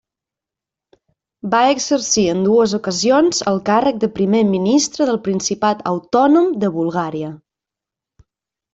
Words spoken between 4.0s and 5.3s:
de primer ministre del